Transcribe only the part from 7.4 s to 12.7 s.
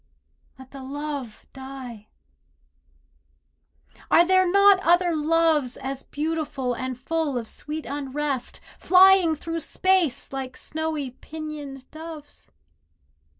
sweet unrest, Flying through space like snowy pinioned doves?